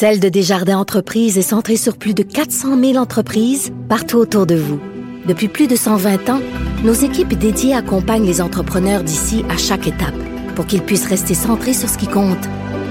[0.00, 4.54] Celle de Desjardins Entreprises est centrée sur plus de 400 000 entreprises partout autour de
[4.54, 4.78] vous.
[5.26, 6.40] Depuis plus de 120 ans,
[6.84, 10.14] nos équipes dédiées accompagnent les entrepreneurs d'ici à chaque étape
[10.54, 12.38] pour qu'ils puissent rester centrés sur ce qui compte,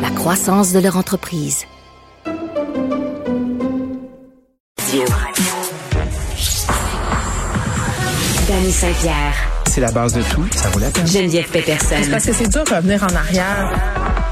[0.02, 1.64] la croissance de leur entreprise.
[8.50, 9.34] Danny Saint-Pierre.
[9.66, 11.08] C'est la base de tout, ça vaut la peine.
[11.08, 11.96] Geneviève Peterson.
[12.12, 14.27] Parce que c'est dur de revenir en arrière.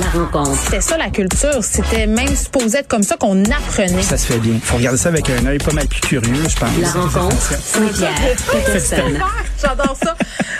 [0.00, 0.58] La rencontre.
[0.64, 1.62] C'était ça la culture.
[1.62, 4.02] C'était même supposé être comme ça qu'on apprenait.
[4.02, 4.54] Ça se fait bien.
[4.62, 6.70] Faut regarder ça avec un œil pas mal plus curieux, je pense.
[6.80, 7.36] La rencontre.
[7.36, 8.12] Saint-Pierre.
[9.62, 10.16] J'adore ça.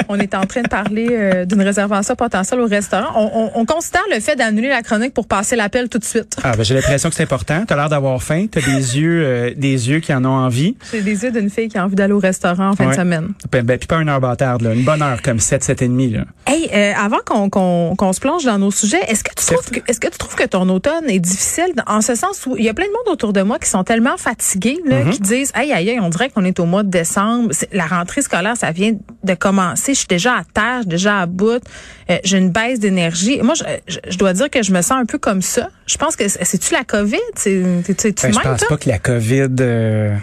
[0.09, 3.09] On est en train de parler euh, d'une réservation potentielle au restaurant.
[3.17, 6.37] On, on, on considère le fait d'annuler la chronique pour passer l'appel tout de suite.
[6.43, 7.65] Ah, ben, j'ai l'impression que c'est important.
[7.67, 8.47] T'as l'air d'avoir faim.
[8.51, 10.77] T'as des yeux, euh, des yeux qui en ont envie.
[10.93, 12.91] J'ai des yeux d'une fille qui a envie d'aller au restaurant en fin Ouais.
[12.93, 13.29] de semaine.
[13.51, 14.73] Ben, ben, puis pas une heure bâtarde, là.
[14.75, 16.25] Une bonne heure, comme 7, 7 et demi, là.
[16.47, 19.71] Hey, euh, avant qu'on qu'on qu'on se plonge dans nos sujets, est-ce que tu trouves
[19.71, 22.65] que est-ce que tu trouves que ton automne est difficile en ce sens où il
[22.65, 25.11] y a plein de monde autour de moi qui sont tellement fatigués là, Mm-hmm.
[25.11, 28.23] qui disent aïe aïe aïe, on dirait qu'on est au mois de décembre, la rentrée
[28.23, 28.93] scolaire ça vient
[29.25, 31.63] de commencer, suis déjà à terre, je suis déjà à bout,
[32.11, 33.41] euh, j'ai une baisse d'énergie.
[33.43, 35.71] Moi je, je, je dois dire que je me sens un peu comme ça.
[35.87, 38.69] Je pense que c'est- c'est-tu la Covid, c'est tu tu Ben, je pense toi?
[38.69, 40.17] pas que la COVID euh,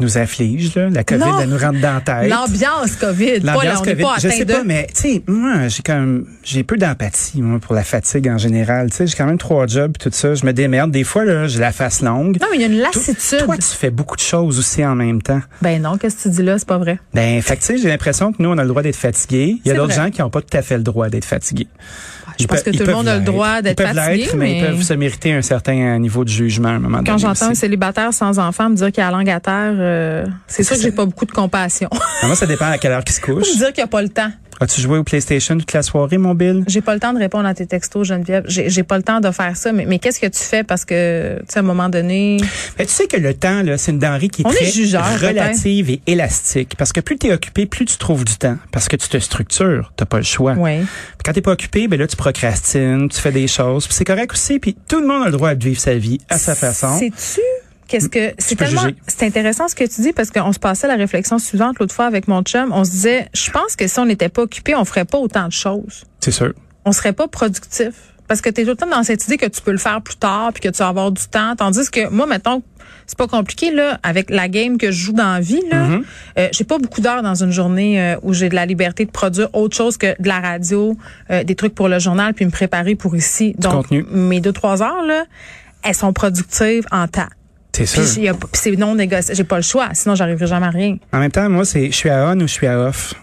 [0.00, 0.88] nous afflige, là.
[0.90, 1.40] La COVID, Non.
[1.40, 2.30] elle nous rentre dans la tête.
[2.30, 5.94] L'ambiance Covid, L'ambiance COVID, pas je sais de pas, mais tu sais, moi, j'ai quand
[5.94, 8.90] même, j'ai peu d'empathie moi pour la fatigue en général.
[8.90, 10.34] Tu sais, j'ai quand même trois jobs tout ça.
[10.34, 10.90] Je me démerde.
[10.90, 12.38] Des fois, là, j'ai la face longue.
[12.40, 13.44] Non, mais il y a une lassitude.
[13.44, 15.40] Toi, tu fais beaucoup de choses aussi en même temps.
[15.62, 16.98] Ben non, qu'est-ce que tu dis là, c'est pas vrai.
[17.14, 19.58] Ben, fait tu sais, j'ai l'impression que nous, on a le droit d'être fatigués.
[19.64, 21.68] Il y a d'autres gens qui n'ont pas tout à fait le droit d'être fatigués.
[22.38, 24.58] Je pense que tout le monde a le droit d'être fatigué, mais...
[24.58, 27.18] ils peuvent se mériter un certain euh, niveau de jugement à un moment Quand donné.
[27.18, 30.62] j'entends un célibataire sans enfant me dire qu'il a la langue à terre, euh, c'est
[30.62, 31.88] sûr que j'ai pas beaucoup de compassion.
[31.92, 33.48] Ah, Moi, ça dépend à quelle heure qu'il se couche.
[33.54, 34.30] me dire qu'il a pas le temps.
[34.60, 36.64] As-tu joué au PlayStation toute la soirée, mon Bill?
[36.66, 38.44] J'ai pas le temps de répondre à tes textos, Geneviève.
[38.46, 39.72] J'ai j'ai pas le temps de faire ça.
[39.72, 40.62] Mais, mais qu'est-ce que tu fais?
[40.64, 42.38] Parce que, tu sais, à un moment donné,
[42.78, 44.70] Mais tu sais que le temps, là, c'est une denrée qui est On est très
[44.70, 46.74] jugeur, relative et élastique.
[46.78, 48.56] Parce que plus tu es occupé, plus tu trouves du temps.
[48.72, 49.92] Parce que tu te structures.
[49.96, 50.54] T'as pas le choix.
[50.54, 50.80] ouais.
[50.80, 53.86] Puis Quand t'es pas occupé, ben là, tu procrastines, tu fais des choses.
[53.86, 54.58] Puis c'est correct aussi.
[54.58, 56.98] Puis tout le monde a le droit de vivre sa vie à sa façon.
[56.98, 57.40] Sais-tu?
[57.88, 60.96] Qu'est-ce que c'est tellement c'est intéressant ce que tu dis parce qu'on se passait la
[60.96, 64.06] réflexion suivante l'autre fois avec mon chum, on se disait je pense que si on
[64.06, 66.04] n'était pas occupé, on ferait pas autant de choses.
[66.20, 66.54] C'est sûr.
[66.84, 67.92] on serait pas productif.
[68.26, 70.00] Parce que tu es tout le temps dans cette idée que tu peux le faire
[70.00, 71.54] plus tard puis que tu vas avoir du temps.
[71.56, 72.62] Tandis que moi, mettons,
[73.06, 75.86] c'est pas compliqué, là, avec la game que je joue dans la vie, là.
[75.86, 76.02] Mm-hmm.
[76.38, 79.10] euh, j'ai pas beaucoup d'heures dans une journée euh, où j'ai de la liberté de
[79.10, 80.96] produire autre chose que de la radio,
[81.30, 83.54] euh, des trucs pour le journal puis me préparer pour ici.
[83.58, 84.06] Donc, contenu.
[84.10, 85.24] mes deux, trois heures, là,
[85.82, 87.28] elles sont productives en temps.
[87.74, 89.36] C'est non négociable.
[89.36, 89.88] J'ai pas le choix.
[89.92, 90.96] Sinon, j'arriverai jamais à rien.
[91.12, 93.14] En même temps, moi, c'est je suis à on ou je suis à off.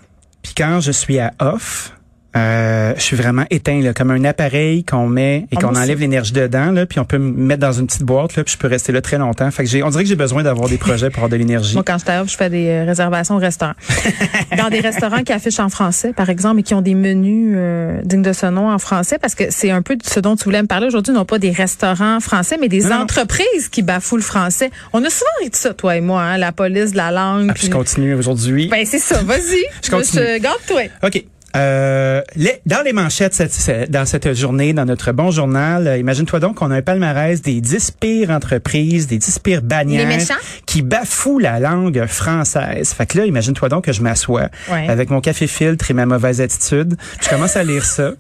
[0.44, 1.94] Puis quand je suis à off,
[2.36, 6.00] euh, je suis vraiment éteint là, comme un appareil qu'on met et Ah, qu'on enlève
[6.00, 8.58] l'énergie dedans là, puis on peut me mettre dans une petite boîte là, puis je
[8.58, 9.50] peux rester là très longtemps.
[9.52, 11.74] Fait que j'ai, on dirait que j'ai besoin d'avoir des projets pour avoir de l'énergie.
[11.74, 13.74] Moi, quand je t'arrive, je fais des euh, réservations au restaurant.
[14.58, 18.00] Dans des restaurants qui affichent en français, par exemple, et qui ont des menus euh,
[18.04, 20.46] dignes de ce nom en français, parce que c'est un peu de ce dont tu
[20.46, 23.02] voulais me parler aujourd'hui, non pas des restaurants français, mais des Non, non.
[23.02, 24.72] entreprises qui bafouent le français.
[24.94, 27.48] On a souvent ri de ça, toi et moi, hein, la police de la langue.
[27.50, 28.68] Ah, puis je continue aujourd'hui.
[28.70, 29.64] Ben, c'est ça, vas-y.
[29.84, 30.40] Je continue.
[30.40, 30.84] Garde-toi.
[31.04, 31.24] OK.
[31.56, 35.98] Euh, les- dans les manchettes cette- cette- dans cette journée, dans notre bon journal, euh,
[35.98, 40.08] imagine-toi donc qu'on a un palmarès des 10 pires entreprises, des 10 pires bannières
[40.66, 42.94] qui bafouent la langue française.
[42.94, 44.88] Fait que là, imagine-toi donc que je m'assois Ouais.
[44.88, 46.96] avec mon café filtre et ma mauvaise attitude.
[47.22, 48.12] Je commence à lire ça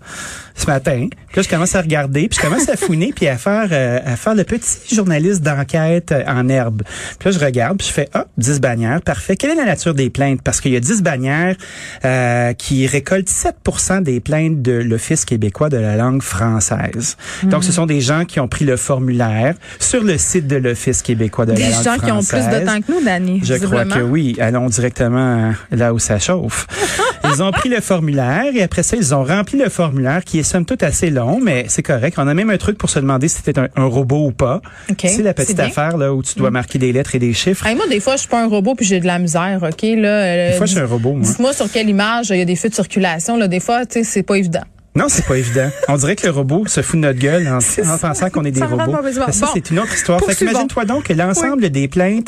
[0.56, 1.08] ce matin.
[1.10, 4.00] Puis là, je commence à regarder, puis je commence à fouiner, puis à faire euh,
[4.06, 6.82] à faire le petit journaliste d'enquête euh, en herbe.
[7.20, 9.38] Puis là, je regarde, puis je fais ah, 10 bannières, parfait.
[9.38, 10.42] Quelle est la nature des plaintes?
[10.44, 11.56] Parce qu'il y a 10 bannières
[12.04, 13.56] euh, qui récoltent 7
[14.02, 17.18] des plaintes de l'Office québécois de la langue française.
[17.44, 21.02] Donc, ce sont des gens qui ont pris le formulaire sur le site de l'Office
[21.02, 22.06] québécois de Des la langue gens française.
[22.06, 23.42] qui ont plus de temps que nous, Dani.
[23.44, 24.36] Je crois que oui.
[24.40, 26.68] Allons directement là où ça chauffe.
[27.34, 30.44] ils ont pris le formulaire et après ça, ils ont rempli le formulaire qui est
[30.44, 32.18] somme toute assez long, mais c'est correct.
[32.18, 34.62] On a même un truc pour se demander si c'était un, un robot ou pas.
[34.90, 35.02] OK.
[35.04, 37.66] C'est la petite affaire là où tu dois marquer des lettres et des chiffres.
[37.66, 39.82] Hey, moi, des fois, je suis pas un robot puis j'ai de la misère, OK?
[39.82, 41.22] Là, euh, Des fois, je suis un robot, moi.
[41.28, 43.11] Dites-moi sur quelle image il y a des feux de circulation.
[43.38, 44.64] Là, des fois, tu sais, c'est pas évident.
[44.94, 45.70] Non, c'est pas évident.
[45.88, 47.60] On dirait que le robot se fout de notre gueule en,
[47.94, 48.92] en pensant qu'on est des robots.
[49.32, 49.52] Ça, Bon.
[49.54, 50.20] c'est une autre histoire.
[50.20, 52.28] Fait qu'imagine-toi donc que l'ensemble des plaintes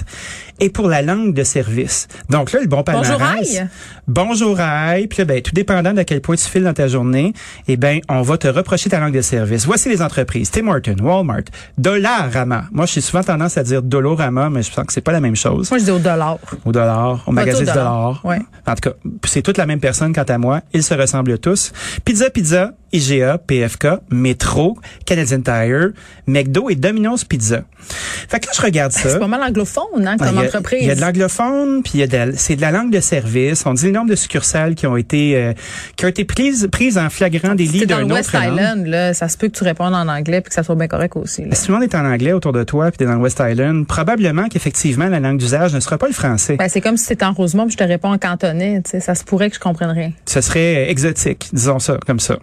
[0.60, 2.08] est pour la langue de service.
[2.30, 3.12] Donc là, le bon palmarès.
[3.12, 3.68] Bonjour, aïe.
[4.08, 5.08] Bonjour aïe.
[5.08, 7.34] Puis là, ben, tout dépendant de quel point tu files dans ta journée,
[7.68, 9.66] eh ben, on va te reprocher ta langue de service.
[9.66, 10.52] Voici les entreprises.
[10.52, 11.44] Tim Horton, Walmart,
[11.78, 12.66] Dollarama.
[12.72, 15.36] Moi, j'ai souvent tendance à dire Dolorama, mais je sens que c'est pas la même
[15.36, 15.70] chose.
[15.72, 16.38] Moi, je dis au dollar.
[16.66, 18.22] Au dollar, au magasin du dollar.
[18.26, 18.40] Ouais.
[18.66, 18.96] En tout cas,
[19.26, 20.62] c'est toute la même personne quant à moi.
[20.74, 21.72] Ils se ressemblent tous.
[22.06, 25.90] Pizza Pizza, IGA, PFK, Metro, Canadian Tire,
[26.28, 27.64] McDo et Domino's Pizza.
[27.86, 29.10] Fait que là, je regarde ça.
[29.10, 30.80] C'est pas mal anglophone, hein, Ah, comme a- entreprise.
[30.84, 32.92] Il y a de l'anglophone, puis il y a de la- c'est de la langue
[32.92, 33.66] de service.
[33.66, 35.54] On dit le nombre de succursales qui ont été euh,
[35.98, 38.54] qui ont été prises prises en flagrant délit d'un le West autre langue.
[38.58, 40.88] Island, là, ça se peut que tu répondes en anglais puis que ça soit bien
[40.88, 41.44] correct aussi.
[41.44, 41.56] là.
[41.56, 43.42] Si tout le monde est en anglais autour de toi, puis t'es dans le West
[43.46, 46.56] Island, probablement qu'effectivement la langue d'usage ne sera pas le français.
[46.58, 49.00] Ben, c'est comme si c'était en Rosemont puis je te réponds en cantonais, tu sais,
[49.02, 50.12] ça se pourrait que je comprenne rien.
[50.26, 52.38] Ce serait exotique, disons ça comme ça.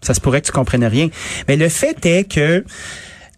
[0.00, 1.08] Ça se pourrait que tu comprennes rien.
[1.48, 2.64] Mais le fait est que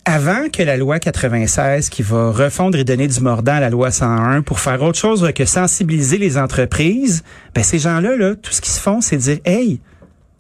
[0.05, 3.91] avant que la loi 96 qui va refondre et donner du mordant à la loi
[3.91, 7.25] 101 pour faire autre chose que sensibiliser les entreprises,
[7.55, 9.81] ben ces gens-là là, tout ce qu'ils se font c'est dire hey,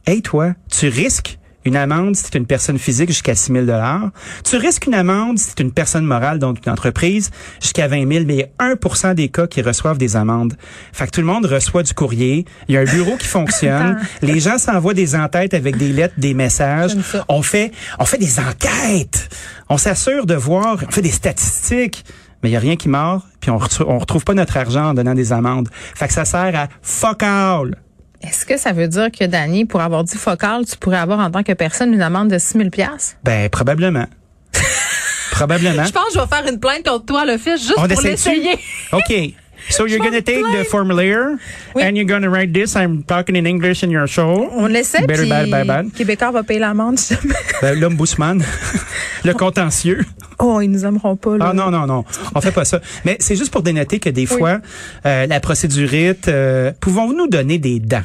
[0.06, 1.38] hey toi, tu risques
[1.68, 3.66] une amende si tu es une personne physique jusqu'à 6 000
[4.44, 7.30] Tu risques une amende si tu es une personne morale, donc une entreprise,
[7.60, 10.54] jusqu'à 20 000 Mais il y a 1 des cas qui reçoivent des amendes.
[10.92, 12.44] Fait que tout le monde reçoit du courrier.
[12.68, 13.98] Il y a un bureau qui fonctionne.
[14.22, 16.96] Les gens s'envoient des entêtes avec des lettres, des messages.
[17.28, 19.28] On fait, on fait des enquêtes.
[19.68, 22.04] On s'assure de voir, on fait des statistiques.
[22.42, 24.94] Mais il y a rien qui mord, puis on on retrouve pas notre argent en
[24.94, 25.68] donnant des amendes.
[25.72, 27.76] Fait que ça sert à fuck all.
[28.22, 31.30] Est-ce que ça veut dire que, Danny, pour avoir dit focal, tu pourrais avoir en
[31.30, 32.68] tant que personne une amende de 6 000
[33.22, 34.06] Ben, probablement.
[35.30, 35.84] probablement.
[35.84, 38.02] Je pense que je vais faire une plainte contre toi, le fils, juste On pour
[38.02, 38.58] l'essayer.
[38.92, 39.34] OK.
[39.70, 41.36] So you're going to take the formulaire
[41.74, 41.82] Oui.
[41.82, 42.74] and you're going to write this.
[42.74, 44.48] I'm talking in English in your show.
[44.56, 45.92] On l'essaie, Better puis bad, bad, bad.
[45.92, 46.98] Québécois va payer l'amende.
[47.62, 48.42] Ben, L'ombudsman,
[49.24, 50.04] le contentieux.
[50.38, 51.46] oh, ils nous aimeront pas, là.
[51.50, 52.04] Ah non, non, non.
[52.34, 52.80] On fait pas ça.
[53.04, 54.60] Mais c'est juste pour dénoter que des fois,
[55.06, 58.02] euh, la procédurite, euh, pouvons-nous nous donner des dents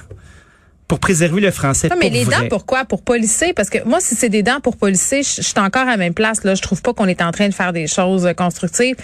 [0.87, 2.41] pour préserver le français Non, mais pour les vrai?
[2.41, 2.85] dents, pourquoi?
[2.85, 3.53] Pour policer?
[3.53, 5.97] Parce que moi, si c'est des dents pour policer, je je suis encore à la
[5.97, 6.43] même place.
[6.43, 6.55] Là.
[6.55, 8.95] Je trouve pas qu'on est en train de faire des choses euh, constructives.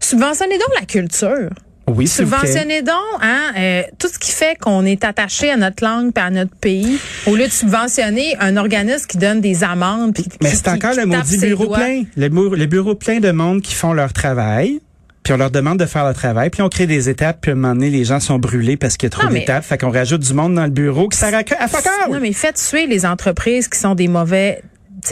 [0.00, 1.50] Subventionnez donc la culture.
[1.88, 2.06] Oui.
[2.06, 6.20] Subventionnez donc hein, euh, tout ce qui fait qu'on est attaché à notre langue et
[6.20, 10.14] à notre pays, au lieu de subventionner un organisme qui donne des amendes.
[10.14, 12.02] puis Mais c'est encore qui le maudit bureau plein.
[12.16, 14.80] Le, le bureau plein de monde qui font leur travail.
[15.22, 17.52] Puis on leur demande de faire le travail, puis on crée des étapes, puis à
[17.52, 19.62] un moment donné, les gens sont brûlés parce qu'il y a trop d'étapes.
[19.62, 22.08] Fait qu'on rajoute du monde dans le bureau qui sert à, à.
[22.08, 24.62] Non, mais faites suer les entreprises qui sont des mauvais,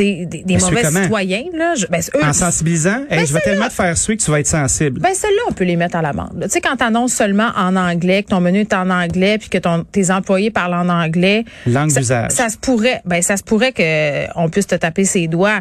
[0.05, 1.45] des, des mauvais citoyens.
[1.55, 1.75] Là.
[1.75, 4.31] Je- ben, eux, En sensibilisant, hey, Ben, je vais tellement te faire suer que tu
[4.31, 5.01] vas être sensible.
[5.01, 6.37] Ben celle-là, on peut les mettre à l'amende.
[6.39, 6.47] là.
[6.47, 9.59] Tu sais, quand t'annonces seulement en anglais, que ton menu est en anglais, puis que
[9.59, 12.31] ton, tes employés parlent en anglais, Langue ça, d'usage.
[12.33, 15.61] ça se pourrait, ben ça se pourrait que on puisse te taper ses doigts.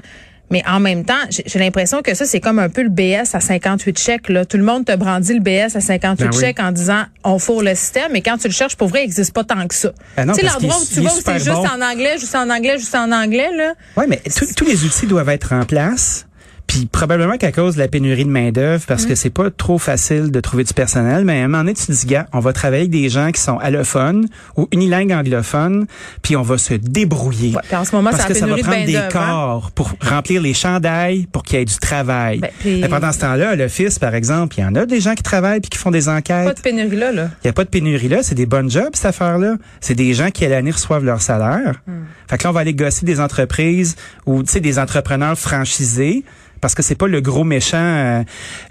[0.51, 3.39] Mais en même temps, j'ai l'impression que ça, c'est comme un peu le BS à
[3.39, 4.29] 58 chèques.
[4.29, 4.45] Là.
[4.45, 6.39] Tout le monde te brandit le BS à 58 Ben oui.
[6.39, 9.03] chèques en disant on fourre le système, mais quand tu le cherches, pour vrai, il
[9.07, 9.91] n'existe pas tant que ça.
[10.15, 11.65] Ben non, tu sais, l'endroit où tu vas c'est juste bon.
[11.65, 13.73] en anglais, juste en anglais, juste en anglais, là.
[13.97, 14.21] Oui, mais
[14.55, 16.27] tous les outils doivent être en place.
[16.67, 19.07] Puis probablement qu'à cause de la pénurie de main-d'œuvre, parce Mm.
[19.09, 21.85] que c'est pas trop facile de trouver du personnel, mais à un moment donné, tu
[21.85, 24.27] te dis, gars, on va travailler avec des gens qui sont allophones
[24.57, 25.85] ou unilingues anglophones,
[26.23, 27.55] puis on va se débrouiller.
[27.55, 29.09] Ouais, en ce moment, parce que ça va de prendre des hein.
[29.11, 32.39] corps pour remplir les chandails, pour qu'il y ait du travail.
[32.39, 35.13] Ben, Mais pendant ce temps-là, à l'office, par exemple, il y en a des gens
[35.13, 36.57] qui travaillent puis qui font des Pas enquêtes.
[36.57, 37.29] de pénurie là, là.
[37.43, 39.55] Il n'y a pas de pénurie là, c'est des bonnes jobs, cette affaire-là.
[39.81, 41.81] C'est des gens qui, à l'année, reçoivent leur salaire.
[42.27, 46.23] Fait que là, on va aller gosser des entreprises ou, tu sais, des entrepreneurs franchisés.
[46.61, 48.23] Parce que c'est pas le gros méchant, euh,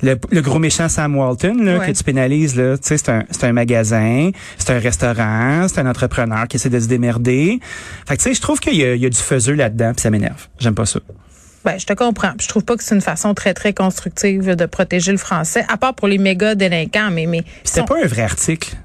[0.03, 1.87] le, le gros méchant Sam Walton là, Ouais.
[1.87, 2.77] que tu pénalises là.
[2.77, 6.71] Tu sais, c'est un, c'est un magasin, c'est un restaurant, c'est un entrepreneur qui essaie
[6.71, 7.61] de se démerder.
[8.09, 9.93] Fait que tu sais, je trouve qu'il y a, il y a du faiseux là-dedans,
[9.93, 10.49] puis ça m'énerve.
[10.59, 11.01] J'aime pas ça.
[11.65, 12.33] Ben, je te comprends.
[12.39, 15.77] Je trouve pas que c'est une façon très, très constructive de protéger le français, à
[15.79, 17.43] part pour les méga délinquants, mais, mais.
[17.65, 18.77] C'était pas un vrai article.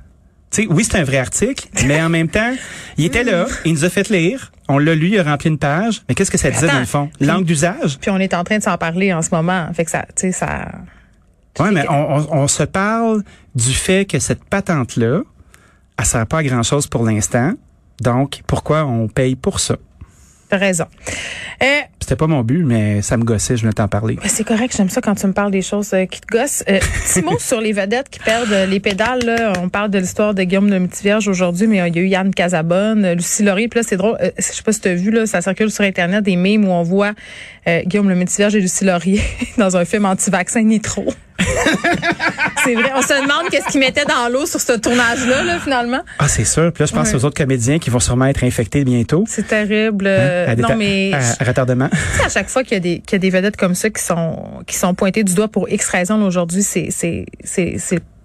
[0.52, 2.54] Tu sais, oui, c'est un vrai article, mais en même temps,
[2.98, 5.58] il était là, il nous a fait lire, on l'a lu, il a rempli une
[5.58, 6.04] page.
[6.08, 7.10] Mais qu'est-ce que ça disait attends, dans le fond?
[7.20, 7.98] Langue d'usage?
[8.00, 9.68] Puis on est en train de s'en parler en ce moment.
[9.74, 10.68] Fait que ça, tu sais, ça.
[11.60, 13.24] Oui, mais on, on- on se parle
[13.56, 15.22] du fait que cette patente-là,
[15.98, 17.54] elle sert pas à grand-chose pour l'instant.
[18.02, 19.76] Donc, pourquoi on paye pour ça?
[20.50, 20.86] T'as raison.
[21.62, 21.66] Euh,
[22.00, 24.18] C'était pas mon but, mais ça me gossait, je voulais t'en parler.
[24.26, 26.64] c'est correct, j'aime ça quand tu me parles des choses euh, qui te gossent.
[26.68, 29.24] Euh, petit mot sur les vedettes qui perdent euh, les pédales.
[29.26, 29.54] Là.
[29.62, 32.34] On parle de l'histoire de Guillaume le Métivierge aujourd'hui, mais il y a eu Yann
[32.34, 33.68] Casabonne, Lucie Laurier.
[33.68, 34.18] Puis là, c'est drôle.
[34.38, 36.72] je sais pas si tu as vu, là, ça circule sur Internet des mimes où
[36.72, 37.12] on voit
[37.68, 39.22] euh, Guillaume le Métivierge et Lucie Laurier
[39.60, 41.06] dans un film anti-vaccin Nitro.
[42.64, 42.92] C'est vrai.
[42.96, 46.02] On se demande qu'est-ce qu'ils mettaient dans l'eau sur ce tournage-là, là, finalement.
[46.20, 46.72] Ah, c'est sûr.
[46.74, 49.24] Puis là, je pense aux autres comédiens qui vont sûrement être infectés bientôt.
[49.28, 50.08] C'est terrible.
[50.08, 51.90] Hein, Euh, à, non, mais à- à retardement.
[52.26, 54.04] à chaque fois qu'il y a des qu'il y a des vedettes comme ça qui
[54.04, 56.90] sont qui sont pointées du doigt pour X raisons aujourd'hui, c'est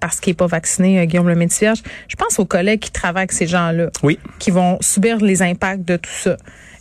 [0.01, 1.79] parce qu'il est pas vacciné, euh, Guillaume le Vierge.
[2.09, 4.19] Je pense aux collègues qui travaillent avec ces gens-là, Oui.
[4.39, 6.37] qui vont subir les impacts de tout ça.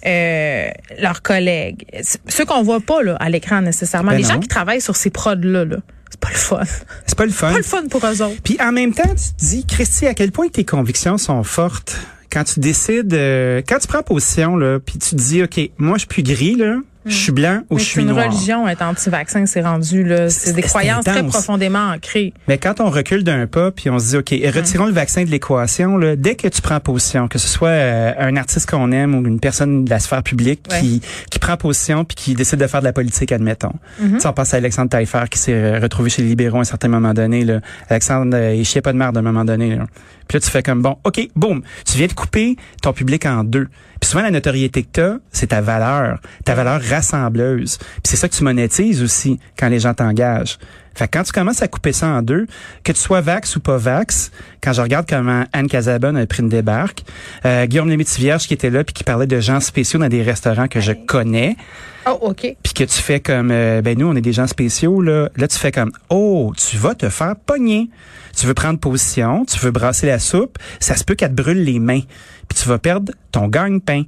[0.06, 0.68] Euh,
[1.00, 1.86] leurs collègues,
[2.28, 5.10] ceux qu'on voit pas là à l'écran nécessairement, Ben les gens qui travaillent sur ces
[5.10, 5.78] prods là, là
[6.14, 6.62] c'est pas le fun.
[7.08, 7.52] C'est pas le fun.
[7.52, 8.42] pas le fun pour eux autres.
[8.44, 11.98] Puis en même temps, tu te dis, Christy, à quel point tes convictions sont fortes?
[12.32, 15.98] Quand tu décides, euh, quand tu prends position, là, puis tu te dis, OK, moi,
[15.98, 18.26] je suis plus gris, là, je suis blanc ou Mais je c'est suis une noir?
[18.26, 22.34] religion être anti-vaccin, c'est rendu là, c'est des C'est croyances très profondément ancrées.
[22.48, 25.30] Mais quand on recule d'un pas, puis on se dit, OK, retirons le vaccin de
[25.30, 29.16] l'équation, là, dès que tu prends position, que ce soit euh, un artiste qu'on aime
[29.16, 32.68] ou une personne de la sphère publique qui, qui prend position puis qui décide de
[32.68, 33.74] faire de la politique, admettons.
[34.02, 34.14] Mm-hmm.
[34.14, 36.62] Tu sais, on pense à Alexandre Taillefer qui s'est euh, retrouvé chez les libéraux à
[36.62, 37.44] un certain moment donné.
[37.44, 37.60] Là.
[37.90, 39.76] Alexandre, euh, il chiait pas de merde à un moment donné.
[39.76, 39.86] Là.
[40.28, 43.44] Puis là, tu fais comme, bon, OK, boum, tu viens de couper ton public en
[43.44, 43.68] deux.
[44.00, 47.78] Puis souvent, la notoriété que t'as, c'est ta valeur, ta valeur rassembleuse.
[47.78, 50.58] Puis c'est ça que tu monétises aussi quand les gens t'engagent.
[50.96, 52.46] Fait que quand tu commences à couper ça en deux,
[52.84, 56.44] que tu sois vax ou pas vax, quand je regarde comment Anne Casabonne a pris
[56.44, 57.04] une débarque,
[57.46, 60.68] euh, Guillaume Lemaitre-Vierge qui était là puis qui parlait de gens spéciaux dans des restaurants
[60.68, 61.56] que je connais,
[62.06, 62.56] Oh, OK.
[62.62, 65.30] puis que tu fais comme euh, ben nous on est des gens spéciaux là.
[65.36, 67.90] Là tu fais comme oh tu vas te faire pogner.
[68.38, 70.58] Tu veux prendre position tu veux brasser la soupe.
[70.80, 72.02] Ça se peut qu'elle te brûle les mains.
[72.48, 74.04] Puis tu vas perdre ton gagne-pain.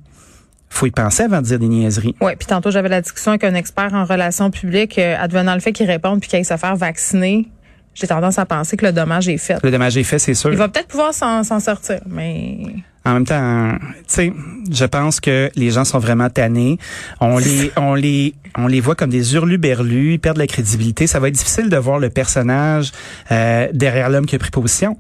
[0.70, 2.16] Faut y penser avant de dire des niaiseries.
[2.20, 5.62] Oui, puis tantôt j'avais la discussion avec un expert en relations publiques, euh, advenant le
[5.62, 7.48] fait qu'il réponde puis qu'il aille se faire vacciner.
[7.94, 9.58] J'ai tendance à penser que le dommage est fait.
[9.64, 10.52] le dommage est fait c'est sûr.
[10.52, 12.58] Il va peut-être pouvoir s'en s'en sortir, mais
[13.06, 14.34] en même temps tu sais
[14.72, 16.78] je pense que les gens sont vraiment tannés.
[17.22, 21.08] On les on les on les voit comme des hurluberlus ils perdent la crédibilité.
[21.08, 22.92] Ça va être difficile de voir le personnage
[23.32, 24.98] euh, derrière l'homme qui a pris position.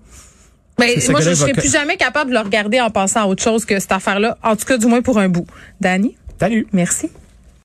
[0.79, 3.41] Mais moi je il va- plus jamais capable de le regarder en passant à autre
[3.41, 5.47] chose que cette affaire-là, en tout cas du moins pour un bout.
[5.79, 6.67] Dani, salut.
[6.73, 7.09] Merci.